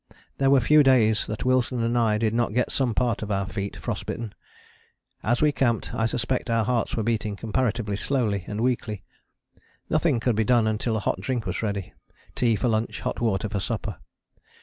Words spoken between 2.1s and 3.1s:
did not get some